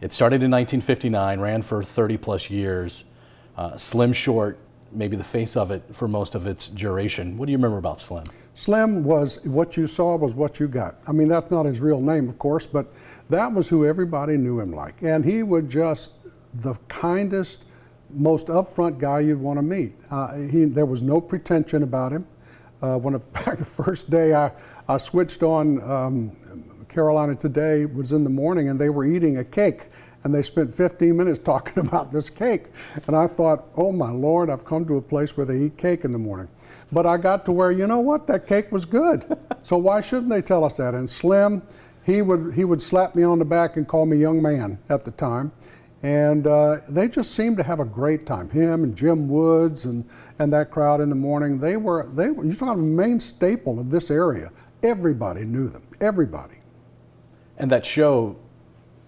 It 0.01 0.13
started 0.13 0.43
in 0.43 0.51
1959, 0.51 1.41
ran 1.41 1.63
for 1.63 1.83
30 1.83 2.17
plus 2.19 2.51
years. 2.51 3.05
Uh, 3.57 3.77
Slim 3.77 4.13
Short, 4.13 4.59
maybe 4.93 5.17
the 5.17 5.25
face 5.25 5.57
of 5.57 5.71
it 5.71 5.83
for 5.93 6.07
most 6.07 6.35
of 6.35 6.47
its 6.47 6.69
duration. 6.69 7.37
What 7.37 7.47
do 7.47 7.53
you 7.53 7.59
remember 7.59 7.79
about 7.79 7.99
Slim? 7.99 8.25
Slim 8.55 9.03
was 9.05 9.45
what 9.47 9.77
you 9.77 9.87
saw 9.87 10.17
was 10.17 10.35
what 10.35 10.61
you 10.61 10.69
got. 10.69 10.97
I 11.07 11.13
mean, 11.13 11.29
that's 11.29 11.51
not 11.51 11.67
his 11.67 11.81
real 11.81 12.01
name, 12.01 12.29
of 12.29 12.39
course, 12.39 12.67
but 12.67 12.93
that 13.31 13.53
was 13.53 13.69
who 13.69 13.85
everybody 13.85 14.37
knew 14.37 14.61
him 14.61 14.73
like. 14.73 15.03
And 15.03 15.25
he 15.25 15.43
would 15.43 15.69
just, 15.69 16.13
the 16.55 16.75
kindest, 16.89 17.65
most 18.11 18.47
upfront 18.47 18.99
guy 18.99 19.21
you'd 19.21 19.41
want 19.41 19.59
to 19.59 19.63
meet. 19.63 19.95
Uh, 20.11 20.39
he, 20.39 20.65
there 20.65 20.87
was 20.87 21.03
no 21.03 21.21
pretension 21.21 21.83
about 21.83 22.13
him. 22.13 22.27
Uh, 22.81 22.97
when, 22.97 23.15
in 23.15 23.21
fact, 23.21 23.59
the 23.59 23.65
first 23.65 24.11
day 24.11 24.35
I, 24.35 24.53
I 24.91 24.97
switched 24.97 25.43
on 25.43 25.83
um, 25.83 26.37
Carolina 26.89 27.35
Today 27.35 27.85
was 27.85 28.13
in 28.13 28.25
the 28.25 28.31
morning 28.31 28.71
and 28.71 28.81
they 28.81 28.89
were 28.89 29.05
eating 29.05 29.37
a 29.37 29.45
cake 29.45 29.89
and 30.25 30.35
they 30.35 30.41
spent 30.41 30.75
15 30.75 31.15
minutes 31.15 31.39
talking 31.45 31.87
about 31.87 32.11
this 32.11 32.31
cake. 32.31 32.69
And 33.07 33.15
I 33.15 33.27
thought, 33.27 33.67
oh 33.77 33.93
my 33.93 34.11
Lord, 34.11 34.49
I've 34.49 34.65
come 34.65 34.87
to 34.87 34.97
a 34.97 35.03
place 35.03 35.37
where 35.37 35.45
they 35.45 35.59
eat 35.59 35.77
cake 35.77 36.05
in 36.05 36.13
the 36.13 36.19
morning. 36.19 36.49
But 36.91 37.05
I 37.05 37.19
got 37.19 37.45
to 37.45 37.53
where, 37.53 37.71
you 37.71 37.87
know 37.87 38.01
what, 38.01 38.27
that 38.29 38.47
cake 38.47 38.73
was 38.73 38.87
good. 38.87 39.37
so 39.63 39.77
why 39.77 40.01
shouldn't 40.01 40.31
they 40.31 40.41
tell 40.41 40.65
us 40.65 40.79
that? 40.79 40.95
And 40.95 41.09
Slim, 41.09 41.63
he 42.09 42.23
would 42.23 42.55
he 42.55 42.65
would 42.65 42.81
slap 42.81 43.15
me 43.15 43.23
on 43.23 43.39
the 43.39 43.45
back 43.45 43.77
and 43.77 43.87
call 43.87 44.07
me 44.07 44.17
young 44.17 44.41
man 44.41 44.79
at 44.89 45.05
the 45.05 45.11
time, 45.11 45.53
and 46.03 46.47
uh, 46.47 46.79
they 46.89 47.07
just 47.07 47.33
seemed 47.33 47.59
to 47.59 47.63
have 47.63 47.81
a 47.81 47.85
great 47.85 48.25
time. 48.25 48.49
Him 48.49 48.83
and 48.83 48.97
Jim 48.97 49.29
Woods 49.29 49.85
and 49.85 50.09
and 50.39 50.51
that 50.55 50.71
crowd 50.71 51.03
in 51.03 51.11
the 51.11 51.15
morning. 51.15 51.59
They 51.59 51.77
were 51.77 52.07
they 52.07 52.31
were 52.31 52.47
you 52.47 52.55
talking 52.55 52.69
about 52.69 52.79
a 52.79 52.83
main 52.83 53.21
staple 53.21 53.79
of 53.79 53.91
this 53.91 54.11
area. 54.11 54.51
Everybody 54.83 55.45
knew 55.45 55.69
them. 55.69 55.83
Everybody. 56.01 56.57
And 57.57 57.71
that 57.71 57.85
show, 57.85 58.37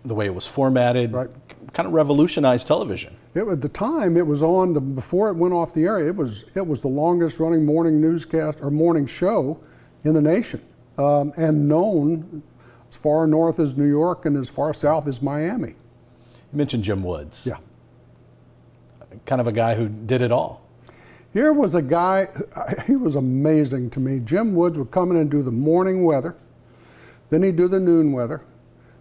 the 0.05 0.15
way 0.15 0.27
it 0.27 0.35
was 0.35 0.47
formatted, 0.47 1.13
Right. 1.13 1.31
kind 1.73 1.87
of 1.87 1.93
revolutionized 1.93 2.67
television. 2.67 3.15
It, 3.35 3.47
at 3.47 3.61
the 3.61 3.69
time, 3.69 4.17
it 4.17 4.27
was 4.27 4.43
on 4.43 4.73
the, 4.73 4.81
before 4.81 5.29
it 5.31 5.35
went 5.35 5.55
off 5.55 5.73
the 5.73 5.85
air. 5.85 6.05
It 6.05 6.17
was 6.17 6.45
it 6.55 6.67
was 6.67 6.81
the 6.81 6.89
longest 6.89 7.39
running 7.39 7.65
morning 7.65 8.01
newscast 8.01 8.59
or 8.61 8.71
morning 8.73 9.07
show 9.07 9.61
in 10.03 10.15
the 10.15 10.21
nation, 10.21 10.61
um, 10.99 11.33
and 11.37 11.69
known 11.69 12.43
as 12.89 12.97
far 12.97 13.29
north 13.29 13.61
as 13.61 13.77
New 13.77 13.87
York 13.89 14.27
and 14.27 14.37
as 14.37 14.49
far 14.49 14.75
south 14.75 15.07
as 15.07 15.23
Miami. 15.23 15.69
You 16.53 16.57
mentioned 16.59 16.83
Jim 16.83 17.05
Woods. 17.05 17.47
Yeah. 17.47 17.59
Kind 19.27 19.41
of 19.41 19.47
a 19.47 19.53
guy 19.53 19.77
who 19.77 19.89
did 19.89 20.23
it 20.23 20.33
all. 20.33 20.63
Here 21.33 21.53
was 21.53 21.75
a 21.75 21.83
guy, 21.83 22.29
he 22.87 22.97
was 22.97 23.15
amazing 23.15 23.91
to 23.91 24.01
me. 24.01 24.21
Jim 24.21 24.55
Woods 24.55 24.79
would 24.79 24.91
come 24.91 25.11
in 25.13 25.17
and 25.17 25.31
do 25.31 25.43
the 25.43 25.53
morning 25.53 26.05
weather, 26.05 26.35
then 27.31 27.43
he'd 27.43 27.57
do 27.57 27.69
the 27.69 27.79
noon 27.79 28.11
weather, 28.13 28.43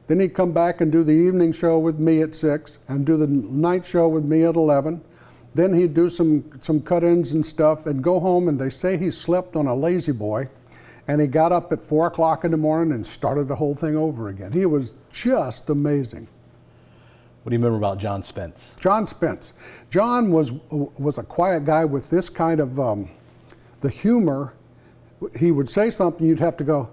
then 0.05 0.19
he'd 0.19 0.33
come 0.33 0.51
back 0.51 0.81
and 0.81 0.91
do 0.91 1.03
the 1.03 1.11
evening 1.11 1.51
show 1.51 1.79
with 1.79 1.99
me 1.99 2.21
at 2.21 2.35
6 2.35 2.79
and 2.87 3.05
do 3.05 3.17
the 3.17 3.27
night 3.27 3.85
show 3.85 4.07
with 4.07 4.25
me 4.25 4.43
at 4.43 4.55
11. 4.55 5.01
Then 5.55 5.73
he'd 5.73 5.93
do 5.93 6.09
some, 6.09 6.59
some 6.61 6.81
cut 6.81 7.03
ins 7.03 7.33
and 7.33 7.45
stuff 7.45 7.85
and 7.85 8.03
go 8.03 8.19
home, 8.19 8.47
and 8.47 8.59
they 8.59 8.69
say 8.69 8.97
he 8.97 9.09
slept 9.11 9.55
on 9.55 9.67
a 9.67 9.75
lazy 9.75 10.11
boy. 10.11 10.49
And 11.07 11.19
he 11.19 11.27
got 11.27 11.51
up 11.51 11.71
at 11.71 11.83
4 11.83 12.07
o'clock 12.07 12.43
in 12.43 12.51
the 12.51 12.57
morning 12.57 12.93
and 12.93 13.05
started 13.05 13.47
the 13.47 13.55
whole 13.55 13.73
thing 13.73 13.95
over 13.95 14.29
again. 14.29 14.51
He 14.51 14.67
was 14.67 14.93
just 15.11 15.69
amazing. 15.69 16.27
What 17.49 17.53
do 17.53 17.61
you 17.61 17.65
remember 17.65 17.83
about 17.83 17.97
John 17.97 18.21
Spence? 18.21 18.75
John 18.79 19.07
Spence. 19.07 19.53
John 19.89 20.31
was 20.31 20.51
was 20.69 21.17
a 21.17 21.23
quiet 21.23 21.65
guy 21.65 21.83
with 21.83 22.11
this 22.11 22.29
kind 22.29 22.59
of 22.59 22.79
um, 22.79 23.09
the 23.81 23.89
humor. 23.89 24.53
He 25.35 25.49
would 25.49 25.67
say 25.67 25.89
something, 25.89 26.27
you'd 26.27 26.39
have 26.41 26.57
to 26.57 26.63
go, 26.63 26.91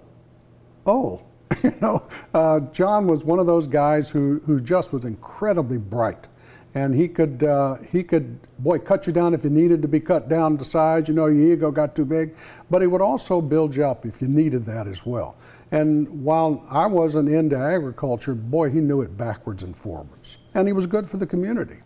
"Oh," 0.86 1.20
you 1.62 1.74
know. 1.82 2.08
Uh, 2.32 2.60
John 2.72 3.06
was 3.06 3.22
one 3.22 3.38
of 3.38 3.46
those 3.46 3.66
guys 3.66 4.08
who 4.08 4.40
who 4.46 4.58
just 4.58 4.94
was 4.94 5.04
incredibly 5.04 5.76
bright, 5.76 6.26
and 6.74 6.94
he 6.94 7.06
could 7.06 7.44
uh, 7.44 7.74
he 7.92 8.02
could 8.02 8.38
boy 8.58 8.78
cut 8.78 9.06
you 9.06 9.12
down 9.12 9.34
if 9.34 9.44
you 9.44 9.50
needed 9.50 9.82
to 9.82 9.88
be 9.88 10.00
cut 10.00 10.26
down 10.30 10.56
to 10.56 10.64
size. 10.64 11.06
You 11.06 11.12
know, 11.12 11.26
your 11.26 11.52
ego 11.52 11.70
got 11.70 11.94
too 11.94 12.06
big, 12.06 12.34
but 12.70 12.80
he 12.80 12.88
would 12.88 13.02
also 13.02 13.42
build 13.42 13.76
you 13.76 13.84
up 13.84 14.06
if 14.06 14.22
you 14.22 14.28
needed 14.28 14.64
that 14.64 14.86
as 14.86 15.04
well. 15.04 15.36
And 15.70 16.24
while 16.24 16.66
I 16.70 16.86
wasn't 16.86 17.28
into 17.28 17.58
agriculture, 17.58 18.34
boy, 18.34 18.70
he 18.70 18.80
knew 18.80 19.02
it 19.02 19.18
backwards 19.18 19.62
and 19.62 19.76
forwards. 19.76 20.38
And 20.56 20.66
he 20.66 20.72
was 20.72 20.86
good 20.86 21.06
for 21.06 21.18
the 21.18 21.26
community. 21.26 21.76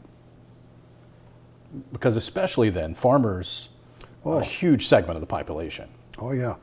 Because 1.93 2.17
especially 2.17 2.71
then, 2.71 2.95
farmers, 2.95 3.71
Oh. 4.25 4.39
a 4.39 4.45
huge 4.45 4.87
segment 4.87 5.17
of 5.17 5.21
the 5.21 5.27
population. 5.27 5.89
Oh, 6.21 6.31
yeah. 6.31 6.55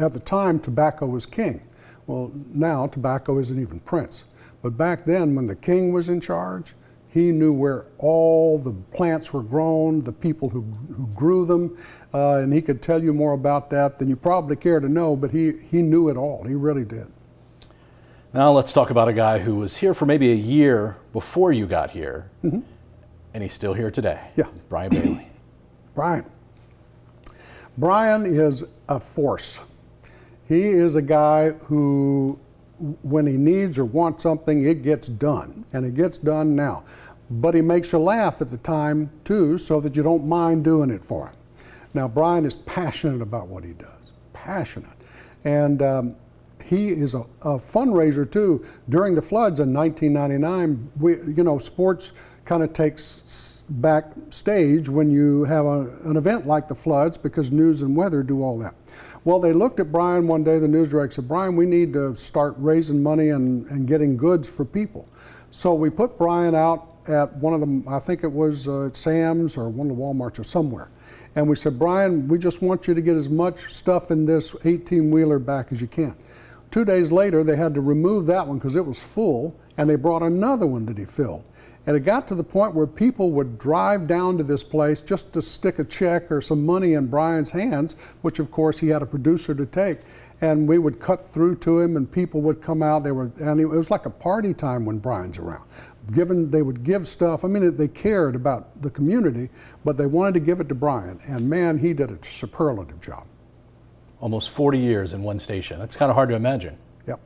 At 0.00 0.12
the 0.12 0.18
time, 0.18 0.58
tobacco 0.58 1.06
was 1.06 1.26
king. 1.26 1.60
Well, 2.08 2.32
now 2.52 2.88
tobacco 2.88 3.38
isn't 3.38 3.60
even 3.60 3.78
prince. 3.80 4.24
But 4.62 4.76
back 4.76 5.04
then, 5.04 5.36
when 5.36 5.46
the 5.46 5.54
king 5.54 5.92
was 5.92 6.08
in 6.08 6.20
charge, 6.20 6.74
he 7.08 7.30
knew 7.30 7.52
where 7.52 7.86
all 7.98 8.58
the 8.58 8.72
plants 8.92 9.32
were 9.32 9.42
grown, 9.42 10.02
the 10.02 10.12
people 10.12 10.48
who, 10.48 10.62
who 10.96 11.06
grew 11.14 11.44
them, 11.44 11.76
uh, 12.12 12.38
and 12.38 12.52
he 12.52 12.60
could 12.62 12.82
tell 12.82 13.00
you 13.00 13.12
more 13.14 13.34
about 13.34 13.70
that 13.70 13.98
than 13.98 14.08
you 14.08 14.16
probably 14.16 14.56
care 14.56 14.80
to 14.80 14.88
know, 14.88 15.14
but 15.14 15.30
he, 15.30 15.52
he 15.70 15.82
knew 15.82 16.08
it 16.08 16.16
all. 16.16 16.42
He 16.42 16.54
really 16.54 16.84
did. 16.84 17.06
Now 18.34 18.50
let's 18.50 18.72
talk 18.72 18.90
about 18.90 19.06
a 19.06 19.12
guy 19.12 19.38
who 19.38 19.54
was 19.54 19.76
here 19.76 19.94
for 19.94 20.06
maybe 20.06 20.32
a 20.32 20.34
year 20.34 20.96
before 21.12 21.52
you 21.52 21.66
got 21.66 21.92
here, 21.92 22.28
and 23.32 23.44
he's 23.44 23.52
still 23.52 23.74
here 23.74 23.92
today. 23.92 24.18
Mm-hmm. 24.36 24.40
Yeah. 24.40 24.62
Brian 24.68 24.90
Bailey. 24.90 25.28
Brian. 25.94 26.24
Brian 27.78 28.26
is 28.26 28.64
a 28.88 28.98
force. 28.98 29.60
He 30.48 30.62
is 30.62 30.96
a 30.96 31.02
guy 31.02 31.50
who, 31.50 32.36
when 33.02 33.24
he 33.24 33.34
needs 33.34 33.78
or 33.78 33.84
wants 33.84 34.24
something, 34.24 34.64
it 34.64 34.82
gets 34.82 35.06
done, 35.06 35.64
and 35.72 35.86
it 35.86 35.94
gets 35.94 36.18
done 36.18 36.56
now. 36.56 36.82
But 37.30 37.54
he 37.54 37.60
makes 37.60 37.92
you 37.92 38.00
laugh 38.00 38.40
at 38.40 38.50
the 38.50 38.58
time, 38.58 39.10
too, 39.22 39.58
so 39.58 39.78
that 39.78 39.94
you 39.94 40.02
don't 40.02 40.26
mind 40.26 40.64
doing 40.64 40.90
it 40.90 41.04
for 41.04 41.28
him. 41.28 41.36
Now, 41.94 42.08
Brian 42.08 42.44
is 42.44 42.56
passionate 42.56 43.22
about 43.22 43.46
what 43.46 43.62
he 43.62 43.74
does, 43.74 44.12
passionate. 44.32 44.90
And 45.44 45.82
um, 45.82 46.16
he 46.64 46.88
is 46.88 47.14
a, 47.14 47.20
a 47.42 47.58
fundraiser, 47.58 48.30
too. 48.30 48.64
During 48.88 49.14
the 49.14 49.22
floods 49.22 49.60
in 49.60 49.72
1999, 49.74 50.90
we, 50.98 51.12
you 51.34 51.44
know, 51.44 51.58
sports 51.58 52.12
kind 52.44 52.62
of 52.62 52.72
takes 52.72 53.22
s- 53.26 53.62
backstage 53.68 54.88
when 54.88 55.10
you 55.10 55.44
have 55.44 55.66
a, 55.66 55.88
an 56.04 56.16
event 56.16 56.46
like 56.46 56.68
the 56.68 56.74
floods 56.74 57.16
because 57.18 57.50
news 57.50 57.82
and 57.82 57.94
weather 57.94 58.22
do 58.22 58.42
all 58.42 58.58
that. 58.58 58.74
Well, 59.24 59.40
they 59.40 59.52
looked 59.52 59.80
at 59.80 59.92
Brian 59.92 60.26
one 60.26 60.44
day, 60.44 60.58
the 60.58 60.68
news 60.68 60.88
director 60.88 61.16
said, 61.16 61.28
Brian, 61.28 61.56
we 61.56 61.66
need 61.66 61.92
to 61.94 62.14
start 62.14 62.54
raising 62.58 63.02
money 63.02 63.30
and, 63.30 63.66
and 63.70 63.86
getting 63.86 64.16
goods 64.16 64.48
for 64.48 64.64
people. 64.64 65.08
So 65.50 65.72
we 65.74 65.88
put 65.90 66.18
Brian 66.18 66.54
out 66.54 66.88
at 67.08 67.34
one 67.36 67.52
of 67.52 67.60
them, 67.60 67.86
I 67.88 67.98
think 67.98 68.24
it 68.24 68.32
was 68.32 68.68
uh, 68.68 68.90
Sam's 68.92 69.56
or 69.56 69.68
one 69.68 69.90
of 69.90 69.96
the 69.96 70.02
Walmarts 70.02 70.38
or 70.38 70.44
somewhere. 70.44 70.88
And 71.36 71.48
we 71.48 71.56
said, 71.56 71.78
Brian, 71.78 72.28
we 72.28 72.38
just 72.38 72.62
want 72.62 72.86
you 72.86 72.94
to 72.94 73.00
get 73.02 73.16
as 73.16 73.28
much 73.28 73.72
stuff 73.72 74.10
in 74.10 74.24
this 74.24 74.54
18 74.64 75.10
wheeler 75.10 75.38
back 75.38 75.72
as 75.72 75.80
you 75.80 75.88
can. 75.88 76.14
Two 76.70 76.84
days 76.84 77.12
later, 77.12 77.44
they 77.44 77.56
had 77.56 77.74
to 77.74 77.80
remove 77.80 78.26
that 78.26 78.46
one 78.46 78.58
because 78.58 78.74
it 78.74 78.84
was 78.84 79.00
full, 79.00 79.58
and 79.76 79.88
they 79.88 79.96
brought 79.96 80.22
another 80.22 80.66
one 80.66 80.86
that 80.86 80.98
he 80.98 81.04
filled. 81.04 81.44
And 81.86 81.96
it 81.96 82.00
got 82.00 82.26
to 82.28 82.34
the 82.34 82.44
point 82.44 82.74
where 82.74 82.86
people 82.86 83.30
would 83.32 83.58
drive 83.58 84.06
down 84.06 84.38
to 84.38 84.44
this 84.44 84.64
place 84.64 85.02
just 85.02 85.32
to 85.34 85.42
stick 85.42 85.78
a 85.78 85.84
check 85.84 86.32
or 86.32 86.40
some 86.40 86.64
money 86.64 86.94
in 86.94 87.08
Brian's 87.08 87.50
hands, 87.50 87.94
which 88.22 88.38
of 88.38 88.50
course 88.50 88.78
he 88.78 88.88
had 88.88 89.02
a 89.02 89.06
producer 89.06 89.54
to 89.54 89.66
take. 89.66 89.98
And 90.40 90.66
we 90.66 90.78
would 90.78 90.98
cut 90.98 91.20
through 91.20 91.56
to 91.56 91.80
him, 91.80 91.96
and 91.96 92.10
people 92.10 92.40
would 92.42 92.62
come 92.62 92.82
out. 92.82 93.04
They 93.04 93.12
were, 93.12 93.30
and 93.40 93.60
it 93.60 93.66
was 93.66 93.90
like 93.90 94.06
a 94.06 94.10
party 94.10 94.54
time 94.54 94.84
when 94.84 94.98
Brian's 94.98 95.38
around. 95.38 95.64
Given, 96.12 96.50
they 96.50 96.62
would 96.62 96.84
give 96.84 97.06
stuff. 97.06 97.44
I 97.44 97.48
mean, 97.48 97.76
they 97.76 97.88
cared 97.88 98.34
about 98.34 98.82
the 98.82 98.90
community, 98.90 99.48
but 99.84 99.96
they 99.96 100.06
wanted 100.06 100.34
to 100.34 100.40
give 100.40 100.60
it 100.60 100.68
to 100.70 100.74
Brian. 100.74 101.18
And 101.28 101.48
man, 101.48 101.78
he 101.78 101.92
did 101.92 102.10
a 102.10 102.18
superlative 102.24 103.00
job. 103.00 103.26
Almost 104.24 104.48
40 104.52 104.78
years 104.78 105.12
in 105.12 105.22
one 105.22 105.38
station. 105.38 105.78
That's 105.78 105.96
kind 105.96 106.08
of 106.08 106.16
hard 106.16 106.30
to 106.30 106.34
imagine. 106.34 106.78
Yep. 107.06 107.20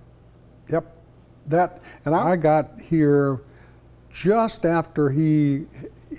Yep. 0.69 0.97
That 1.47 1.81
and 2.05 2.12
I 2.12 2.35
got 2.35 2.83
here 2.83 3.40
just 4.11 4.67
after 4.67 5.09
he 5.09 5.67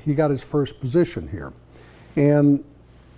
he 0.02 0.16
got 0.16 0.32
his 0.32 0.42
first 0.42 0.80
position 0.80 1.28
here, 1.28 1.52
and 2.16 2.64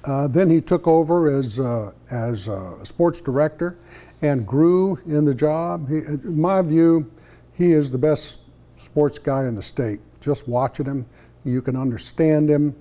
uh, 0.06 0.28
then 0.28 0.50
he 0.50 0.60
took 0.60 0.88
over 0.88 1.30
as 1.30 1.60
uh, 1.60 1.92
as 2.10 2.48
a 2.48 2.80
sports 2.82 3.22
director, 3.22 3.78
and 4.24 4.48
grew 4.48 5.00
in 5.06 5.24
the 5.24 5.36
job. 5.36 5.88
He, 5.88 5.98
in 5.98 6.42
my 6.42 6.64
view, 6.64 7.12
he 7.54 7.74
is 7.74 7.92
the 7.92 7.98
best 8.00 8.40
sports 8.76 9.20
guy 9.20 9.46
in 9.46 9.54
the 9.54 9.62
state. 9.62 10.00
Just 10.20 10.48
watching 10.48 10.88
him, 10.88 11.06
you 11.46 11.62
can 11.62 11.76
understand 11.76 12.50
him. 12.50 12.76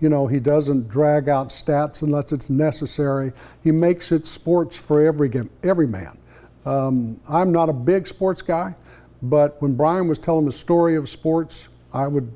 You 0.00 0.08
know, 0.08 0.26
he 0.26 0.40
doesn't 0.40 0.88
drag 0.88 1.28
out 1.28 1.48
stats 1.48 2.02
unless 2.02 2.32
it's 2.32 2.48
necessary. 2.48 3.32
He 3.62 3.70
makes 3.70 4.12
it 4.12 4.24
sports 4.24 4.76
for 4.76 5.02
every 5.04 5.28
game, 5.28 5.50
every 5.62 5.86
man. 5.86 6.16
Um, 6.64 7.20
I'm 7.28 7.52
not 7.52 7.68
a 7.68 7.72
big 7.72 8.06
sports 8.06 8.40
guy, 8.40 8.74
but 9.22 9.60
when 9.60 9.74
Brian 9.74 10.08
was 10.08 10.18
telling 10.18 10.46
the 10.46 10.52
story 10.52 10.96
of 10.96 11.08
sports, 11.08 11.68
I 11.92 12.06
would 12.06 12.32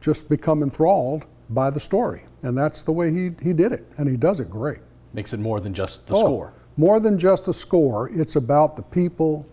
just 0.00 0.28
become 0.30 0.62
enthralled 0.62 1.26
by 1.50 1.68
the 1.68 1.80
story. 1.80 2.22
And 2.42 2.56
that's 2.56 2.82
the 2.82 2.92
way 2.92 3.12
he, 3.12 3.32
he 3.42 3.52
did 3.52 3.72
it. 3.72 3.86
And 3.98 4.08
he 4.08 4.16
does 4.16 4.40
it 4.40 4.48
great. 4.48 4.78
Makes 5.12 5.34
it 5.34 5.40
more 5.40 5.60
than 5.60 5.74
just 5.74 6.06
the 6.06 6.14
Oh, 6.14 6.20
score. 6.20 6.52
More 6.78 7.00
than 7.00 7.18
just 7.18 7.48
a 7.48 7.52
score, 7.52 8.08
it's 8.08 8.36
about 8.36 8.76
the 8.76 8.82
people, 8.82 9.46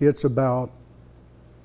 it's 0.00 0.24
about 0.24 0.70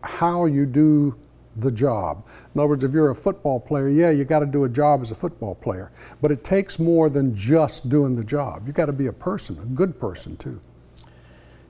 how 0.02 0.46
you 0.46 0.66
do 0.66 1.16
the 1.58 1.72
job. 1.72 2.26
In 2.54 2.60
other 2.60 2.70
words, 2.70 2.84
if 2.84 2.94
you're 2.94 3.10
a 3.10 3.16
football 3.16 3.60
player, 3.60 3.90
yeah, 3.90 4.12
you 4.12 4.24
got 4.24 4.40
to 4.40 4.46
do 4.46 4.64
a 4.64 4.70
job 4.70 5.02
as 5.02 5.12
a 5.12 5.16
football 5.16 5.56
player, 5.56 5.92
but 6.22 6.32
it 6.32 6.44
takes 6.44 6.80
more 6.80 7.10
than 7.10 7.36
just 7.36 7.90
doing 7.90 8.16
the 8.16 8.24
job. 8.24 8.68
You 8.68 8.74
got 8.74 8.86
to 8.86 8.94
be 8.94 9.08
a 9.08 9.14
person, 9.14 9.58
a 9.60 9.66
good 9.66 10.00
person 10.00 10.38
too. 10.38 10.60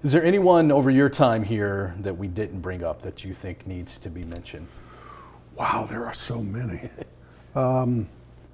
Is 0.01 0.13
there 0.13 0.23
anyone 0.23 0.71
over 0.71 0.89
your 0.89 1.09
time 1.09 1.43
here 1.43 1.93
that 1.99 2.17
we 2.17 2.27
didn't 2.27 2.61
bring 2.61 2.83
up 2.83 3.01
that 3.01 3.25
you 3.25 3.33
think 3.33 3.67
needs 3.67 3.97
to 3.99 4.09
be 4.09 4.21
mentioned? 4.23 4.67
Wow, 5.55 5.85
there 5.89 6.05
are 6.05 6.13
so 6.13 6.41
many. 6.41 6.89
um, 7.55 8.07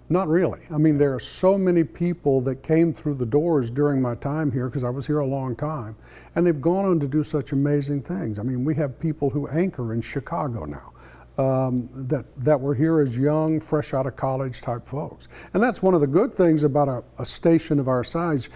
not 0.09 0.27
really. 0.27 0.61
I 0.71 0.77
mean, 0.77 0.97
there 0.97 1.13
are 1.15 1.19
so 1.19 1.57
many 1.57 1.83
people 1.83 2.41
that 2.41 2.61
came 2.61 2.93
through 2.93 3.15
the 3.15 3.25
doors 3.25 3.71
during 3.71 4.01
my 4.01 4.15
time 4.15 4.51
here 4.51 4.67
because 4.67 4.83
I 4.83 4.89
was 4.89 5.07
here 5.07 5.19
a 5.19 5.25
long 5.25 5.55
time, 5.55 5.95
and 6.35 6.45
they've 6.45 6.61
gone 6.61 6.85
on 6.85 6.99
to 6.99 7.07
do 7.07 7.23
such 7.23 7.51
amazing 7.51 8.03
things. 8.03 8.37
I 8.37 8.43
mean, 8.43 8.63
we 8.63 8.75
have 8.75 8.99
people 8.99 9.31
who 9.31 9.47
anchor 9.47 9.93
in 9.93 10.01
Chicago 10.01 10.65
now. 10.65 10.93
Um, 11.37 11.89
that, 11.93 12.25
that 12.37 12.61
were 12.61 12.73
here 12.73 13.01
as 13.01 13.17
young, 13.17 13.59
fresh 13.59 13.93
out 13.93 14.07
of 14.07 14.15
college 14.15 14.61
type 14.61 14.85
folks. 14.85 15.27
And 15.53 15.61
that's 15.61 15.81
one 15.81 15.93
of 15.93 15.99
the 15.99 16.07
good 16.07 16.33
things 16.33 16.63
about 16.63 16.87
a, 16.87 17.03
a 17.19 17.25
station 17.25 17.77
of 17.77 17.89
our 17.89 18.05
size. 18.05 18.49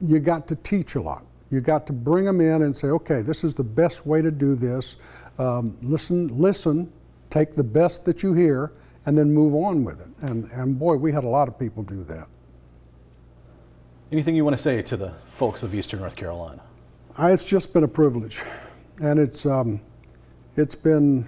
You 0.00 0.18
got 0.18 0.48
to 0.48 0.56
teach 0.56 0.96
a 0.96 1.00
lot. 1.00 1.24
You 1.52 1.60
got 1.60 1.86
to 1.86 1.92
bring 1.92 2.24
them 2.24 2.40
in 2.40 2.62
and 2.62 2.76
say, 2.76 2.88
okay, 2.88 3.22
this 3.22 3.44
is 3.44 3.54
the 3.54 3.62
best 3.62 4.04
way 4.04 4.20
to 4.20 4.32
do 4.32 4.56
this. 4.56 4.96
Um, 5.38 5.76
listen, 5.82 6.26
listen, 6.36 6.92
take 7.30 7.54
the 7.54 7.62
best 7.62 8.04
that 8.06 8.22
you 8.24 8.32
hear, 8.34 8.72
and 9.06 9.16
then 9.16 9.32
move 9.32 9.54
on 9.54 9.84
with 9.84 10.00
it. 10.00 10.08
And, 10.22 10.50
and 10.52 10.78
boy, 10.78 10.96
we 10.96 11.12
had 11.12 11.24
a 11.24 11.28
lot 11.28 11.46
of 11.46 11.58
people 11.58 11.82
do 11.82 12.02
that. 12.04 12.26
Anything 14.10 14.34
you 14.34 14.44
want 14.44 14.56
to 14.56 14.62
say 14.62 14.82
to 14.82 14.96
the 14.96 15.10
folks 15.28 15.62
of 15.62 15.74
Eastern 15.74 16.00
North 16.00 16.16
Carolina? 16.16 16.62
I, 17.16 17.32
it's 17.32 17.44
just 17.44 17.72
been 17.72 17.84
a 17.84 17.88
privilege, 17.88 18.42
and 19.00 19.20
it's 19.20 19.46
um, 19.46 19.80
it's 20.56 20.74
been 20.74 21.26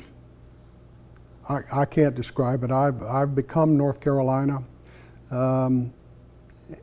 I, 1.48 1.60
I, 1.72 1.84
can't 1.84 2.14
describe 2.14 2.64
it. 2.64 2.70
I've 2.70 3.02
I've 3.02 3.34
become 3.34 3.76
North 3.76 4.00
Carolina, 4.00 4.62
um, 5.30 5.92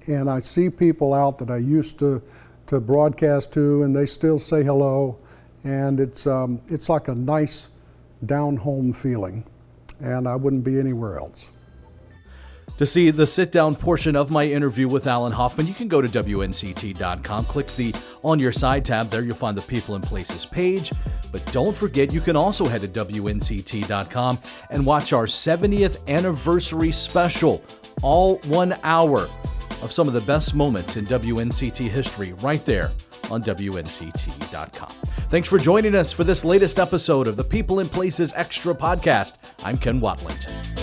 and 0.08 0.30
I 0.30 0.40
see 0.40 0.70
people 0.70 1.14
out 1.14 1.40
that 1.40 1.50
I 1.50 1.58
used 1.58 1.98
to 2.00 2.22
to 2.68 2.80
broadcast 2.80 3.52
to, 3.54 3.84
and 3.84 3.96
they 3.96 4.06
still 4.06 4.38
say 4.40 4.64
hello, 4.64 5.18
and 5.64 6.00
it's 6.00 6.28
um, 6.28 6.62
it's 6.68 6.90
like 6.90 7.08
a 7.08 7.16
nice 7.16 7.70
down 8.26 8.58
home 8.58 8.94
feeling, 8.94 9.44
and 10.00 10.28
I 10.28 10.36
wouldn't 10.36 10.64
be 10.64 10.80
anywhere 10.80 11.18
else. 11.18 11.50
To 12.78 12.86
see 12.88 13.12
the 13.12 13.28
sit 13.28 13.52
down 13.52 13.76
portion 13.76 14.16
of 14.16 14.32
my 14.32 14.44
interview 14.44 14.88
with 14.88 15.06
Alan 15.06 15.32
Hoffman, 15.32 15.68
you 15.68 15.74
can 15.74 15.88
go 15.88 16.02
to 16.02 16.08
WNCT.com. 16.08 17.46
Click 17.46 17.68
the 17.68 17.94
On 18.24 18.40
Your 18.40 18.52
Side 18.52 18.86
tab. 18.86 19.06
There 19.08 19.22
you'll 19.22 19.36
find 19.36 19.56
the 19.56 19.62
People 19.62 19.94
and 19.94 20.04
Places 20.04 20.48
page. 20.48 20.92
But 21.32 21.48
don't 21.52 21.78
forget, 21.78 22.12
you 22.12 22.22
can 22.22 22.36
also 22.36 22.66
head 22.66 22.82
to 22.82 22.88
WNCT.com 22.88 24.40
and 24.72 24.86
watch 24.86 25.14
our 25.14 25.26
70th 25.26 26.08
anniversary 26.10 26.92
special, 26.92 27.64
all 28.02 28.38
one 28.48 28.76
hour 28.84 29.30
of 29.84 29.92
some 29.92 30.08
of 30.08 30.14
the 30.14 30.22
best 30.22 30.56
moments 30.56 30.98
in 30.98 31.06
WNCT 31.06 31.88
history 31.88 32.34
right 32.42 32.66
there 32.66 32.92
on 33.30 33.44
WNCT.com. 33.44 34.90
Thanks 35.30 35.48
for 35.48 35.58
joining 35.58 35.96
us 35.96 36.12
for 36.12 36.24
this 36.24 36.44
latest 36.44 36.80
episode 36.80 37.28
of 37.28 37.36
the 37.36 37.44
People 37.44 37.80
and 37.80 37.90
Places 37.90 38.34
Extra 38.36 38.74
podcast. 38.74 39.34
I'm 39.64 39.78
Ken 39.78 40.02
Watlington. 40.02 40.81